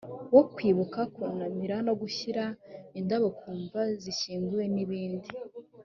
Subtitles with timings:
[0.35, 2.43] wo kwibuka kunamira no gushyira
[2.99, 5.29] indabo ku mva zishyinguyemo n ibindi